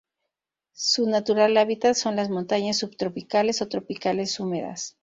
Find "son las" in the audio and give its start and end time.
1.95-2.27